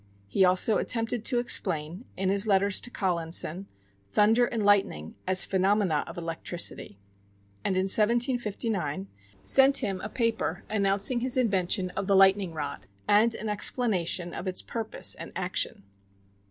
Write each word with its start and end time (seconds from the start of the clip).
He 0.27 0.43
also 0.43 0.79
attempted 0.79 1.23
to 1.25 1.37
explain, 1.37 2.05
in 2.17 2.29
his 2.29 2.47
letters 2.47 2.79
to 2.79 2.89
Collinson, 2.89 3.67
thunder 4.09 4.45
and 4.47 4.65
lightning 4.65 5.13
as 5.27 5.45
phenomena 5.45 6.03
of 6.07 6.17
electricity; 6.17 6.97
and, 7.63 7.75
in 7.75 7.83
1759, 7.83 9.07
sent 9.43 9.77
him 9.77 10.01
a 10.01 10.09
paper 10.09 10.63
announcing 10.71 11.19
his 11.19 11.37
invention 11.37 11.91
of 11.91 12.07
the 12.07 12.15
lightning 12.15 12.51
rod, 12.55 12.87
and 13.07 13.35
an 13.35 13.47
explanation 13.47 14.33
of 14.33 14.47
its 14.47 14.63
purpose 14.63 15.13
and 15.13 15.31
action. 15.35 15.83